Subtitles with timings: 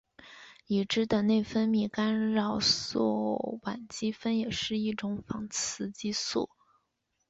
[0.65, 6.49] 已知的内分泌干扰素烷基酚也是一种仿雌激素。